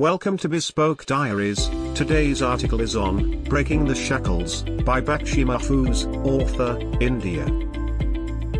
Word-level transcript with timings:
Welcome 0.00 0.38
to 0.38 0.48
Bespoke 0.48 1.06
Diaries. 1.06 1.68
Today's 1.94 2.42
article 2.42 2.80
is 2.80 2.96
on 2.96 3.44
Breaking 3.44 3.84
the 3.84 3.94
Shackles 3.94 4.64
by 4.84 5.00
Bakshi 5.00 5.44
Mahfouz, 5.44 6.12
author, 6.26 6.76
India. 7.00 7.44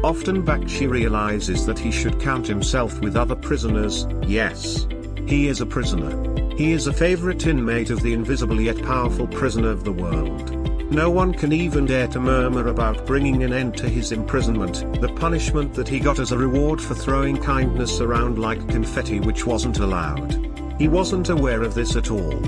Often 0.05 0.45
Bakshi 0.45 0.89
realizes 0.89 1.67
that 1.67 1.77
he 1.77 1.91
should 1.91 2.21
count 2.21 2.47
himself 2.47 3.01
with 3.01 3.17
other 3.17 3.35
prisoners, 3.35 4.07
yes. 4.29 4.87
He 5.27 5.49
is 5.49 5.61
a 5.61 5.67
prisoner. 5.67 6.55
He 6.55 6.71
is 6.71 6.87
a 6.87 6.93
favorite 6.93 7.49
inmate 7.49 7.91
of 7.91 8.01
the 8.01 8.13
invisible 8.13 8.61
yet 8.61 8.81
powerful 8.85 9.27
prison 9.27 9.65
of 9.65 9.83
the 9.83 9.91
world. 9.91 10.53
No 10.93 11.11
one 11.11 11.35
can 11.35 11.53
even 11.53 11.87
dare 11.87 12.07
to 12.07 12.21
murmur 12.21 12.69
about 12.69 13.07
bringing 13.07 13.43
an 13.43 13.53
end 13.53 13.77
to 13.79 13.89
his 13.89 14.13
imprisonment, 14.13 15.01
the 15.01 15.13
punishment 15.17 15.75
that 15.75 15.89
he 15.89 15.99
got 15.99 16.21
as 16.21 16.31
a 16.31 16.39
reward 16.39 16.81
for 16.81 16.95
throwing 16.95 17.43
kindness 17.43 18.01
around 18.01 18.39
like 18.39 18.69
confetti 18.69 19.19
which 19.19 19.45
wasn't 19.45 19.81
allowed. 19.81 20.54
He 20.79 20.89
wasn't 20.89 21.29
aware 21.29 21.63
of 21.63 21.75
this 21.75 21.97
at 21.97 22.11
all. 22.11 22.41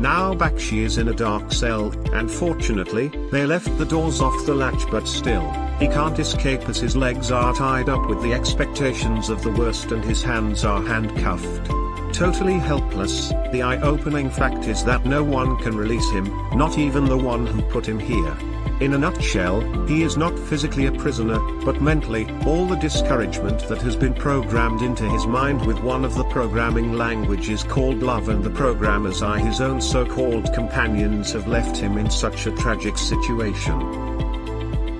Now 0.00 0.34
Bakshi 0.34 0.78
is 0.78 0.98
in 0.98 1.08
a 1.08 1.14
dark 1.14 1.52
cell, 1.52 1.92
and 2.12 2.30
fortunately, 2.30 3.08
they 3.30 3.46
left 3.46 3.78
the 3.78 3.86
doors 3.86 4.20
off 4.20 4.44
the 4.44 4.54
latch 4.54 4.90
but 4.90 5.06
still, 5.06 5.48
he 5.78 5.86
can't 5.86 6.18
escape 6.18 6.68
as 6.68 6.78
his 6.78 6.96
legs 6.96 7.30
are 7.30 7.54
tied 7.54 7.88
up 7.88 8.06
with 8.08 8.22
the 8.22 8.32
expectations 8.32 9.30
of 9.30 9.42
the 9.42 9.52
worst 9.52 9.92
and 9.92 10.04
his 10.04 10.22
hands 10.22 10.64
are 10.64 10.82
handcuffed. 10.82 11.70
Totally 12.14 12.60
helpless, 12.60 13.30
the 13.50 13.62
eye-opening 13.62 14.30
fact 14.30 14.68
is 14.68 14.84
that 14.84 15.04
no 15.04 15.24
one 15.24 15.56
can 15.56 15.76
release 15.76 16.08
him, 16.12 16.26
not 16.56 16.78
even 16.78 17.06
the 17.06 17.18
one 17.18 17.44
who 17.44 17.60
put 17.60 17.84
him 17.88 17.98
here. 17.98 18.36
In 18.80 18.94
a 18.94 18.98
nutshell, 18.98 19.60
he 19.86 20.04
is 20.04 20.16
not 20.16 20.38
physically 20.38 20.86
a 20.86 20.92
prisoner, 20.92 21.40
but 21.64 21.82
mentally, 21.82 22.30
all 22.46 22.66
the 22.66 22.76
discouragement 22.76 23.66
that 23.68 23.82
has 23.82 23.96
been 23.96 24.14
programmed 24.14 24.80
into 24.80 25.10
his 25.10 25.26
mind 25.26 25.66
with 25.66 25.80
one 25.80 26.04
of 26.04 26.14
the 26.14 26.24
programming 26.26 26.92
languages 26.92 27.64
called 27.64 28.00
love 28.00 28.28
and 28.28 28.44
the 28.44 28.50
programmers 28.50 29.20
I 29.20 29.40
his 29.40 29.60
own 29.60 29.80
so-called 29.80 30.54
companions 30.54 31.32
have 31.32 31.48
left 31.48 31.76
him 31.76 31.98
in 31.98 32.08
such 32.10 32.46
a 32.46 32.52
tragic 32.52 32.96
situation. 32.96 34.13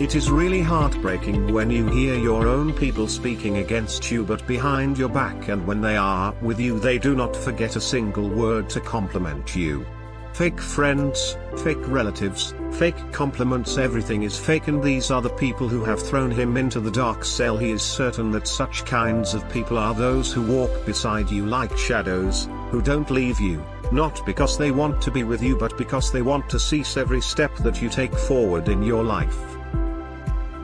It 0.01 0.17
is 0.17 0.29
really 0.29 0.61
heartbreaking 0.61 1.53
when 1.53 1.71
you 1.71 1.87
hear 1.87 2.17
your 2.17 2.49
own 2.49 2.73
people 2.73 3.07
speaking 3.07 3.59
against 3.59 4.11
you 4.11 4.25
but 4.25 4.45
behind 4.45 4.99
your 4.99 5.09
back 5.09 5.47
and 5.47 5.65
when 5.69 5.81
they 5.81 5.97
are 5.97 6.35
with 6.43 6.59
you 6.59 6.81
they 6.81 6.99
do 6.99 7.15
not 7.15 7.37
forget 7.37 7.77
a 7.77 7.81
single 7.81 8.29
word 8.29 8.69
to 8.71 8.81
compliment 8.81 9.55
you. 9.55 9.87
Fake 10.33 10.61
friends, 10.61 11.37
fake 11.63 11.87
relatives, 11.87 12.55
fake 12.73 12.97
compliments 13.13 13.79
everything 13.79 14.25
is 14.25 14.37
fake 14.37 14.67
and 14.67 14.83
these 14.83 15.13
are 15.13 15.23
the 15.23 15.31
people 15.31 15.69
who 15.69 15.85
have 15.85 16.03
thrown 16.03 16.33
him 16.33 16.57
into 16.57 16.81
the 16.81 16.91
dark 16.91 17.25
cell 17.25 17.57
he 17.57 17.71
is 17.71 17.81
certain 17.81 18.33
that 18.33 18.49
such 18.49 18.85
kinds 18.85 19.33
of 19.33 19.49
people 19.49 19.79
are 19.79 19.95
those 19.95 20.33
who 20.33 20.43
walk 20.43 20.85
beside 20.85 21.31
you 21.31 21.47
like 21.47 21.79
shadows, 21.79 22.49
who 22.73 22.83
don't 22.83 23.13
leave 23.13 23.39
you, 23.39 23.65
not 23.93 24.27
because 24.27 24.59
they 24.59 24.73
want 24.73 25.01
to 25.01 25.13
be 25.13 25.23
with 25.23 25.41
you 25.41 25.57
but 25.57 25.79
because 25.79 26.11
they 26.11 26.21
want 26.21 26.51
to 26.51 26.59
cease 26.59 26.97
every 26.97 27.21
step 27.21 27.55
that 27.59 27.81
you 27.81 27.89
take 27.89 28.13
forward 28.13 28.69
in 28.69 28.83
your 28.83 29.05
life. 29.05 29.54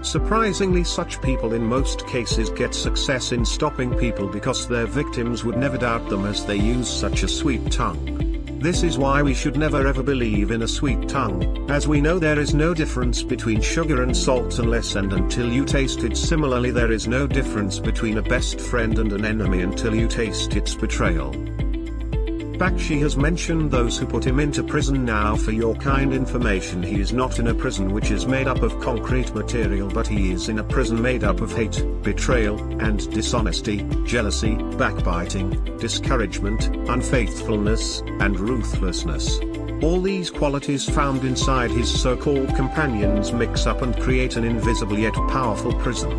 Surprisingly 0.03 0.83
such 0.83 1.21
people 1.21 1.53
in 1.53 1.63
most 1.63 2.07
cases 2.07 2.49
get 2.51 2.75
success 2.75 3.33
in 3.33 3.45
stopping 3.45 3.95
people 3.95 4.27
because 4.27 4.67
their 4.67 4.87
victims 4.87 5.45
would 5.45 5.59
never 5.59 5.77
doubt 5.77 6.09
them 6.09 6.25
as 6.25 6.45
they 6.47 6.57
use 6.57 6.89
such 6.89 7.23
a 7.23 7.29
sweet 7.29 7.71
tongue. 7.71 8.17
This 8.61 8.83
is 8.83 8.99
why 8.99 9.23
we 9.23 9.35
should 9.35 9.57
never 9.57 9.87
ever 9.87 10.03
believe 10.03 10.51
in 10.51 10.63
a 10.63 10.69
sweet 10.69 11.09
tongue, 11.09 11.71
as 11.71 11.87
we 11.87 12.01
know 12.01 12.19
there 12.19 12.39
is 12.39 12.55
no 12.55 12.75
difference 12.75 13.23
between 13.23 13.61
sugar 13.61 14.03
and 14.03 14.17
salt 14.17 14.59
unless 14.59 14.97
and 14.97 15.13
until 15.13 15.51
you 15.51 15.65
taste 15.65 16.03
it 16.03 16.17
similarly 16.17 16.71
there 16.71 16.93
is 16.93 17.07
no 17.07 17.27
difference 17.27 17.79
between 17.79 18.19
a 18.19 18.23
best 18.23 18.61
friend 18.61 18.99
and 18.99 19.13
an 19.13 19.25
enemy 19.25 19.61
until 19.61 19.95
you 19.95 20.09
taste 20.09 20.57
its 20.57 20.75
betrayal. 20.75 21.35
Bakshi 22.61 23.01
has 23.01 23.17
mentioned 23.17 23.71
those 23.71 23.97
who 23.97 24.05
put 24.05 24.23
him 24.23 24.39
into 24.39 24.63
prison 24.63 25.03
now 25.03 25.35
for 25.35 25.51
your 25.51 25.75
kind 25.77 26.13
information 26.13 26.83
he 26.83 27.01
is 27.01 27.11
not 27.11 27.39
in 27.39 27.47
a 27.47 27.55
prison 27.55 27.95
which 27.95 28.11
is 28.11 28.27
made 28.27 28.47
up 28.47 28.61
of 28.61 28.79
concrete 28.81 29.35
material 29.35 29.89
but 29.89 30.07
he 30.07 30.31
is 30.31 30.51
in 30.51 30.59
a 30.59 30.65
prison 30.65 31.01
made 31.01 31.25
up 31.25 31.41
of 31.41 31.51
hate, 31.57 31.83
betrayal, 32.03 32.61
and 32.83 33.11
dishonesty, 33.15 33.89
jealousy, 34.05 34.57
backbiting, 34.77 35.53
discouragement, 35.79 36.67
unfaithfulness, 36.91 38.03
and 38.21 38.39
ruthlessness. 38.39 39.39
All 39.83 40.03
these 40.03 40.31
qualities 40.31 40.87
found 40.87 41.25
inside 41.25 41.71
his 41.71 41.91
so-called 41.91 42.55
companions 42.57 43.33
mix 43.33 43.67
up 43.67 43.81
and 43.81 43.99
create 43.99 44.37
an 44.37 44.45
invisible 44.45 44.99
yet 44.99 45.15
powerful 45.15 45.73
prison. 45.77 46.11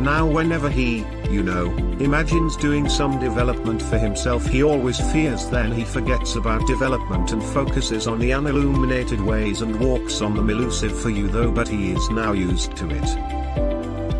Now 0.00 0.26
whenever 0.26 0.70
he, 0.70 1.04
you 1.28 1.42
know, 1.42 1.76
imagines 2.00 2.56
doing 2.56 2.88
some 2.88 3.20
development 3.20 3.82
for 3.82 3.98
himself 3.98 4.46
he 4.46 4.62
always 4.62 4.98
fears 5.12 5.50
then 5.50 5.70
he 5.70 5.84
forgets 5.84 6.36
about 6.36 6.66
development 6.66 7.32
and 7.32 7.42
focuses 7.42 8.06
on 8.06 8.18
the 8.18 8.32
unilluminated 8.32 9.20
ways 9.20 9.60
and 9.60 9.78
walks 9.78 10.22
on 10.22 10.34
them 10.34 10.48
elusive 10.48 10.98
for 10.98 11.10
you 11.10 11.28
though 11.28 11.50
but 11.50 11.68
he 11.68 11.92
is 11.92 12.08
now 12.08 12.32
used 12.32 12.74
to 12.76 12.88
it. 12.88 13.04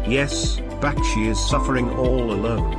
Yes, 0.07 0.61
Bakshi 0.83 1.29
is 1.29 1.49
suffering 1.49 1.89
all 1.89 2.31
alone. 2.31 2.77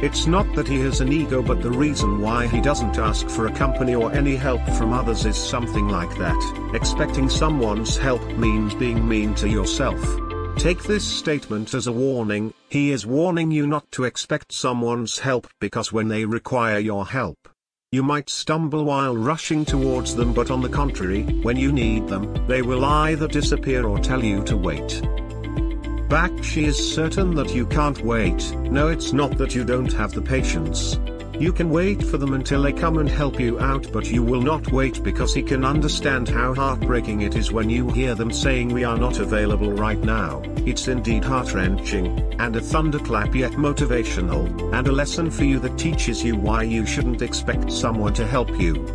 It's 0.00 0.26
not 0.28 0.52
that 0.54 0.68
he 0.68 0.78
has 0.80 1.00
an 1.00 1.12
ego 1.12 1.42
but 1.42 1.60
the 1.60 1.72
reason 1.72 2.20
why 2.20 2.46
he 2.46 2.60
doesn't 2.60 2.98
ask 2.98 3.28
for 3.28 3.48
a 3.48 3.52
company 3.52 3.96
or 3.96 4.12
any 4.12 4.36
help 4.36 4.64
from 4.78 4.92
others 4.92 5.26
is 5.26 5.36
something 5.36 5.88
like 5.88 6.16
that. 6.18 6.70
Expecting 6.72 7.28
someone's 7.28 7.96
help 7.96 8.24
means 8.36 8.74
being 8.74 9.08
mean 9.08 9.34
to 9.34 9.48
yourself. 9.48 10.23
Take 10.56 10.84
this 10.84 11.04
statement 11.04 11.74
as 11.74 11.86
a 11.86 11.92
warning, 11.92 12.54
he 12.70 12.90
is 12.90 13.06
warning 13.06 13.50
you 13.50 13.66
not 13.66 13.90
to 13.92 14.04
expect 14.04 14.52
someone's 14.52 15.18
help 15.18 15.46
because 15.60 15.92
when 15.92 16.08
they 16.08 16.24
require 16.24 16.78
your 16.78 17.06
help, 17.06 17.48
you 17.92 18.02
might 18.02 18.30
stumble 18.30 18.84
while 18.84 19.16
rushing 19.16 19.64
towards 19.64 20.16
them 20.16 20.32
but 20.32 20.50
on 20.50 20.62
the 20.62 20.68
contrary, 20.68 21.22
when 21.42 21.56
you 21.56 21.70
need 21.70 22.08
them, 22.08 22.46
they 22.46 22.62
will 22.62 22.84
either 22.84 23.28
disappear 23.28 23.86
or 23.86 23.98
tell 23.98 24.24
you 24.24 24.42
to 24.44 24.56
wait. 24.56 25.02
Bakshi 26.08 26.64
is 26.64 26.94
certain 26.94 27.34
that 27.34 27.54
you 27.54 27.66
can't 27.66 28.00
wait, 28.00 28.54
no 28.56 28.88
it's 28.88 29.12
not 29.12 29.36
that 29.36 29.54
you 29.54 29.64
don't 29.64 29.92
have 29.92 30.12
the 30.12 30.22
patience. 30.22 30.96
You 31.38 31.52
can 31.52 31.68
wait 31.68 32.00
for 32.00 32.16
them 32.16 32.32
until 32.32 32.62
they 32.62 32.72
come 32.72 32.98
and 32.98 33.08
help 33.08 33.40
you 33.40 33.58
out 33.58 33.90
but 33.92 34.06
you 34.06 34.22
will 34.22 34.40
not 34.40 34.70
wait 34.70 35.02
because 35.02 35.34
he 35.34 35.42
can 35.42 35.64
understand 35.64 36.28
how 36.28 36.54
heartbreaking 36.54 37.22
it 37.22 37.34
is 37.34 37.50
when 37.50 37.68
you 37.68 37.90
hear 37.90 38.14
them 38.14 38.30
saying 38.30 38.68
we 38.68 38.84
are 38.84 38.96
not 38.96 39.18
available 39.18 39.72
right 39.72 39.98
now, 39.98 40.42
it's 40.64 40.86
indeed 40.86 41.24
heart-wrenching, 41.24 42.40
and 42.40 42.54
a 42.54 42.60
thunderclap 42.60 43.34
yet 43.34 43.52
motivational, 43.52 44.72
and 44.72 44.86
a 44.86 44.92
lesson 44.92 45.28
for 45.28 45.44
you 45.44 45.58
that 45.58 45.76
teaches 45.76 46.22
you 46.22 46.36
why 46.36 46.62
you 46.62 46.86
shouldn't 46.86 47.20
expect 47.20 47.72
someone 47.72 48.14
to 48.14 48.26
help 48.26 48.48
you. 48.60 48.86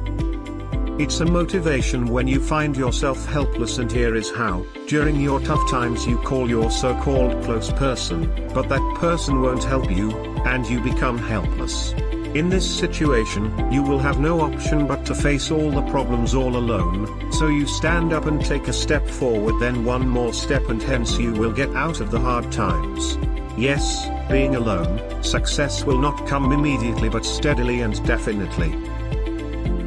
It's 0.97 1.19
a 1.19 1.25
motivation 1.25 2.07
when 2.07 2.27
you 2.27 2.41
find 2.41 2.75
yourself 2.75 3.25
helpless 3.25 3.77
and 3.77 3.91
here 3.91 4.15
is 4.15 4.31
how, 4.31 4.65
during 4.87 5.19
your 5.19 5.41
tough 5.41 5.69
times 5.69 6.07
you 6.07 6.17
call 6.19 6.49
your 6.49 6.71
so-called 6.71 7.43
close 7.43 7.71
person, 7.73 8.49
but 8.53 8.69
that 8.69 8.95
person 8.97 9.41
won't 9.41 9.63
help 9.63 9.91
you, 9.91 10.11
and 10.45 10.65
you 10.67 10.79
become 10.81 11.17
helpless. 11.17 11.93
In 12.35 12.47
this 12.47 12.77
situation, 12.77 13.51
you 13.71 13.81
will 13.81 13.97
have 13.97 14.19
no 14.19 14.41
option 14.41 14.85
but 14.85 15.03
to 15.07 15.15
face 15.15 15.49
all 15.49 15.71
the 15.71 15.89
problems 15.89 16.35
all 16.35 16.57
alone, 16.57 17.31
so 17.31 17.47
you 17.47 17.65
stand 17.65 18.13
up 18.13 18.27
and 18.27 18.39
take 18.45 18.67
a 18.67 18.73
step 18.73 19.07
forward 19.07 19.59
then 19.59 19.83
one 19.83 20.07
more 20.07 20.31
step 20.31 20.69
and 20.69 20.81
hence 20.81 21.17
you 21.17 21.33
will 21.33 21.51
get 21.51 21.75
out 21.75 22.01
of 22.01 22.11
the 22.11 22.19
hard 22.19 22.51
times. 22.51 23.17
Yes, 23.57 24.07
being 24.29 24.55
alone, 24.55 25.23
success 25.23 25.83
will 25.83 25.97
not 25.97 26.27
come 26.27 26.51
immediately 26.51 27.09
but 27.09 27.25
steadily 27.25 27.81
and 27.81 28.05
definitely. 28.05 28.75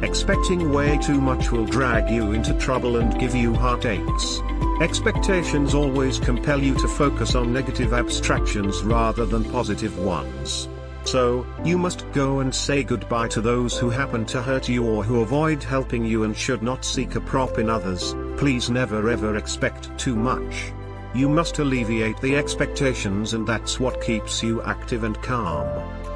Expecting 0.05 0.73
way 0.73 0.97
too 0.97 1.21
much 1.21 1.49
will 1.49 1.65
drag 1.65 2.09
you 2.09 2.33
into 2.33 2.53
trouble 2.55 2.97
and 2.97 3.17
give 3.17 3.33
you 3.33 3.53
heartaches. 3.53 4.41
Expectations 4.81 5.73
always 5.73 6.19
compel 6.19 6.61
you 6.61 6.75
to 6.75 6.89
focus 6.89 7.35
on 7.35 7.53
negative 7.53 7.93
abstractions 7.93 8.83
rather 8.83 9.25
than 9.25 9.45
positive 9.45 9.97
ones. 9.97 10.67
So, 11.05 11.45
you 11.63 11.77
must 11.77 12.09
go 12.11 12.39
and 12.39 12.53
say 12.53 12.83
goodbye 12.83 13.27
to 13.29 13.41
those 13.41 13.77
who 13.77 13.89
happen 13.89 14.25
to 14.27 14.41
hurt 14.41 14.69
you 14.69 14.85
or 14.85 15.03
who 15.03 15.21
avoid 15.21 15.61
helping 15.61 16.05
you 16.05 16.23
and 16.23 16.35
should 16.35 16.63
not 16.63 16.85
seek 16.85 17.15
a 17.15 17.21
prop 17.21 17.59
in 17.59 17.69
others, 17.69 18.15
please 18.37 18.69
never 18.69 19.09
ever 19.09 19.37
expect 19.37 19.95
too 19.97 20.15
much. 20.15 20.71
You 21.13 21.29
must 21.29 21.59
alleviate 21.59 22.19
the 22.21 22.35
expectations 22.35 23.33
and 23.33 23.45
that's 23.45 23.79
what 23.79 24.01
keeps 24.01 24.41
you 24.41 24.63
active 24.63 25.03
and 25.03 25.21
calm. 25.21 25.67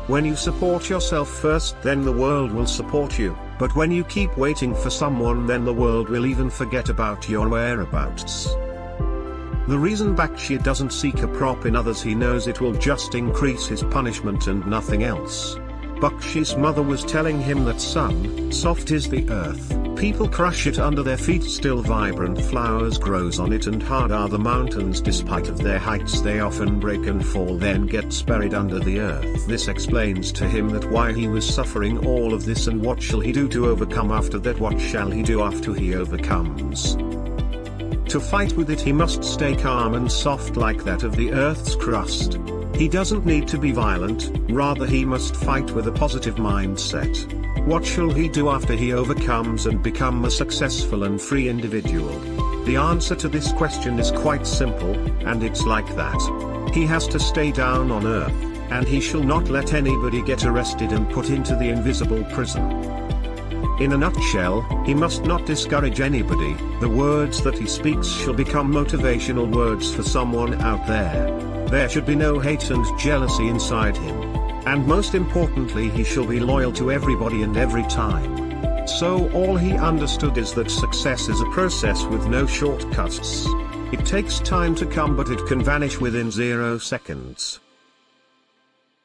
When 0.08 0.26
you 0.26 0.36
support 0.36 0.90
yourself 0.90 1.30
first 1.30 1.80
then 1.82 2.04
the 2.04 2.12
world 2.12 2.52
will 2.52 2.66
support 2.66 3.20
you. 3.20 3.38
But 3.60 3.76
when 3.76 3.92
you 3.92 4.04
keep 4.06 4.38
waiting 4.38 4.74
for 4.74 4.90
someone 4.90 5.46
then 5.46 5.66
the 5.66 5.74
world 5.74 6.10
will 6.10 6.26
even 6.26 6.50
forget 6.50 6.90
about 6.90 7.30
your 7.30 7.50
whereabouts. 7.50 8.48
The 9.68 9.78
reason 9.78 10.16
Bakshi 10.16 10.64
doesn't 10.64 10.94
seek 10.94 11.24
a 11.24 11.28
prop 11.28 11.66
in 11.66 11.76
others 11.76 12.02
he 12.02 12.16
knows 12.16 12.48
it 12.48 12.62
will 12.62 12.72
just 12.72 13.16
increase 13.16 13.68
his 13.68 13.84
punishment 13.84 14.48
and 14.48 14.66
nothing 14.66 15.04
else. 15.04 15.58
Bakshi's 16.00 16.56
mother 16.56 16.82
was 16.82 17.04
telling 17.04 17.42
him 17.42 17.66
that 17.66 17.82
son, 17.82 18.50
soft 18.50 18.92
is 18.92 19.10
the 19.10 19.30
earth, 19.30 19.78
people 19.98 20.30
crush 20.30 20.68
it 20.68 20.80
under 20.80 21.04
their 21.04 21.18
feet 21.18 21.44
still 21.44 21.82
vibrant 21.82 22.40
flowers 22.40 22.98
grows 22.98 23.40
on 23.40 23.52
it 23.52 23.68
and 23.68 23.84
hard 23.84 24.12
are 24.12 24.30
the 24.30 24.40
mountains. 24.40 25.02
Despite 25.02 25.50
of 25.50 25.58
their 25.58 25.80
heights 25.80 26.22
they 26.22 26.40
often 26.40 26.80
break 26.80 27.06
and 27.06 27.26
fall 27.26 27.58
then 27.58 27.88
gets 27.88 28.22
buried 28.22 28.54
under 28.54 28.80
the 28.80 29.00
earth. 29.00 29.48
This 29.48 29.68
explains 29.68 30.32
to 30.34 30.48
him 30.48 30.70
that 30.70 30.90
why 30.90 31.12
he 31.12 31.28
was 31.28 31.46
suffering 31.46 32.06
all 32.06 32.34
of 32.34 32.46
this 32.46 32.68
and 32.68 32.82
what 32.82 33.02
shall 33.02 33.20
he 33.20 33.34
do 33.34 33.50
to 33.50 33.68
overcome 33.68 34.12
after 34.12 34.40
that? 34.40 34.60
What 34.60 34.80
shall 34.80 35.12
he 35.12 35.24
do 35.24 35.42
after 35.42 35.74
he 35.74 35.94
overcomes 35.94 36.96
to 38.10 38.20
fight 38.20 38.54
with 38.54 38.70
it 38.70 38.82
he 38.82 38.94
must 38.94 39.24
stay 39.24 39.56
calm 39.56 39.94
and 39.94 40.12
soft 40.12 40.58
like 40.58 40.84
that 40.84 41.04
of 41.04 41.16
the 41.16 41.32
earth's 41.32 41.76
crust 41.76 42.40
he 42.78 42.88
doesn't 42.88 43.26
need 43.26 43.48
to 43.48 43.58
be 43.58 43.72
violent, 43.72 44.30
rather 44.50 44.86
he 44.86 45.04
must 45.04 45.36
fight 45.36 45.72
with 45.72 45.88
a 45.88 45.92
positive 45.92 46.36
mindset. 46.36 47.18
What 47.66 47.84
shall 47.84 48.12
he 48.12 48.30
do 48.30 48.50
after 48.50 48.76
he 48.76 48.94
overcomes 48.94 49.66
and 49.66 49.82
become 49.82 50.24
a 50.26 50.30
successful 50.30 51.04
and 51.04 51.20
free 51.20 51.50
individual? 51.50 52.20
The 52.66 52.76
answer 52.76 53.16
to 53.16 53.28
this 53.30 53.52
question 53.52 53.98
is 53.98 54.12
quite 54.12 54.46
simple, 54.46 54.94
and 55.28 55.42
it's 55.42 55.66
like 55.66 55.88
that. 55.96 56.70
He 56.72 56.86
has 56.86 57.08
to 57.08 57.20
stay 57.20 57.52
down 57.52 57.90
on 57.90 58.06
earth, 58.06 58.44
and 58.70 58.88
he 58.88 59.02
shall 59.02 59.24
not 59.24 59.50
let 59.50 59.74
anybody 59.74 60.22
get 60.22 60.46
arrested 60.46 60.92
and 60.92 61.10
put 61.10 61.32
into 61.32 61.56
the 61.56 61.70
invisible 61.70 62.24
prison. 62.26 62.62
In 63.80 63.94
a 63.94 63.98
nutshell, 63.98 64.62
he 64.86 64.94
must 64.94 65.26
not 65.26 65.46
discourage 65.46 66.00
anybody, 66.00 66.54
the 66.80 66.90
words 66.90 67.44
that 67.44 67.58
he 67.58 67.68
speaks 67.68 68.08
shall 68.08 68.34
become 68.34 68.72
motivational 68.72 69.48
words 69.54 69.94
for 69.94 70.04
someone 70.04 70.60
out 70.62 70.88
there. 70.88 71.30
There 71.70 71.88
should 71.88 72.06
be 72.06 72.16
no 72.16 72.40
hate 72.40 72.70
and 72.72 72.86
jealousy 72.98 73.48
inside 73.48 73.96
him. 73.96 74.20
And 74.66 74.88
most 74.88 75.16
importantly 75.16 75.90
he 75.90 76.04
shall 76.04 76.26
be 76.26 76.40
loyal 76.40 76.72
to 76.74 76.92
everybody 76.92 77.44
and 77.44 77.56
every 77.56 77.84
time. 77.84 78.88
So 78.88 79.30
all 79.32 79.58
he 79.58 79.74
understood 79.74 80.38
is 80.38 80.54
that 80.54 80.72
success 80.72 81.28
is 81.28 81.42
a 81.42 81.50
process 81.52 82.04
with 82.06 82.26
no 82.28 82.48
shortcuts. 82.48 83.46
It 83.92 84.06
takes 84.06 84.40
time 84.40 84.76
to 84.76 84.86
come 84.86 85.16
but 85.16 85.30
it 85.30 85.46
can 85.46 85.64
vanish 85.64 86.00
within 86.00 86.32
zero 86.32 86.78
seconds. 86.78 87.60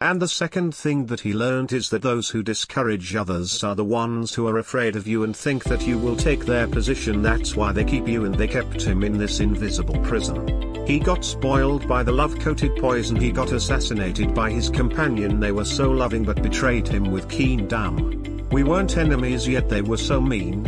And 0.03 0.21
the 0.21 0.27
second 0.27 0.75
thing 0.75 1.07
that 1.07 1.21
he 1.21 1.33
learned 1.33 1.73
is 1.73 1.91
that 1.91 2.03
those 2.03 2.29
who 2.29 2.43
discourage 2.43 3.15
others 3.15 3.63
are 3.63 3.77
the 3.77 3.85
ones 3.85 4.35
who 4.35 4.49
are 4.49 4.59
afraid 4.59 4.97
of 4.97 5.07
you 5.07 5.23
and 5.23 5.35
think 5.35 5.63
that 5.63 5.87
you 5.87 5.97
will 5.97 6.17
take 6.17 6.45
their 6.45 6.67
position 6.67 7.23
that's 7.23 7.55
why 7.55 7.71
they 7.71 7.85
keep 7.85 8.09
you 8.09 8.25
and 8.25 8.35
they 8.35 8.49
kept 8.49 8.83
him 8.83 9.05
in 9.05 9.17
this 9.17 9.39
invisible 9.39 9.97
prison. 10.01 10.85
He 10.89 10.99
got 10.99 11.25
spoiled 11.25 11.87
by 11.87 12.03
the 12.03 12.11
love-coated 12.11 12.79
poison 12.79 13.15
he 13.15 13.31
got 13.31 13.53
assassinated 13.53 14.35
by 14.35 14.51
his 14.51 14.71
companion 14.71 15.39
they 15.39 15.53
were 15.53 15.65
so 15.65 15.93
loving 15.93 16.25
but 16.25 16.43
betrayed 16.43 16.89
him 16.89 17.13
with 17.13 17.31
keen 17.31 17.69
damn. 17.69 18.49
We 18.49 18.65
weren't 18.65 18.97
enemies 18.97 19.47
yet 19.47 19.69
they 19.69 19.83
were 19.83 19.99
so 19.99 20.21
mean. 20.21 20.65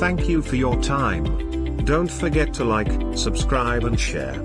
Thank 0.00 0.28
you 0.28 0.42
for 0.42 0.56
your 0.56 0.82
time. 0.82 1.84
Don't 1.84 2.10
forget 2.10 2.52
to 2.54 2.64
like, 2.64 2.90
subscribe 3.16 3.84
and 3.84 4.00
share. 4.00 4.44